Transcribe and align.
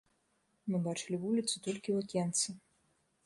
Мы 0.69 0.77
бачылі 0.87 1.19
вуліцу 1.27 1.55
толькі 1.67 1.89
ў 1.91 1.97
акенца. 2.07 2.49